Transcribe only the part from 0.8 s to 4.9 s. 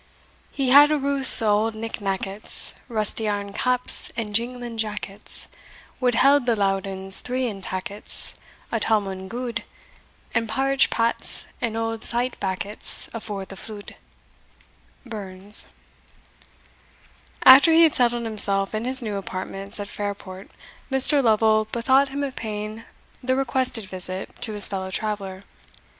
a routh o' auld nick nackets, Rusty airn caps, and jinglin